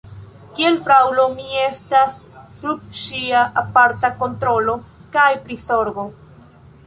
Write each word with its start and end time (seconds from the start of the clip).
Kiel 0.59 0.77
fraŭlo, 0.85 1.25
mi 1.33 1.43
estas 1.63 2.15
sub 2.61 2.97
ŝia 3.03 3.43
aparta 3.63 4.11
kontrolo 4.23 4.75
kaj 5.17 5.29
prizorgo. 5.45 6.07